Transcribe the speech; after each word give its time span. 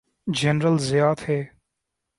General 0.37 0.77
Zia 0.77 1.13
تھے۔ 1.13 1.37